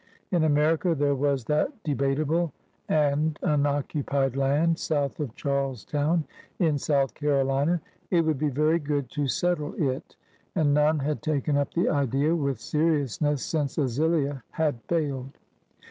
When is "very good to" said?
8.49-9.27